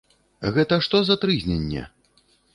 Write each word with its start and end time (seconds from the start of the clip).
Гэта 0.55 0.79
што 0.85 1.03
за 1.11 1.19
трызненне? 1.27 1.87